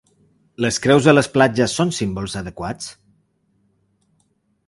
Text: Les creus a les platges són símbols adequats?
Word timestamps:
Les 0.65 0.79
creus 0.85 1.09
a 1.11 1.13
les 1.13 1.29
platges 1.35 1.75
són 1.81 1.93
símbols 1.99 2.35
adequats? 2.41 2.87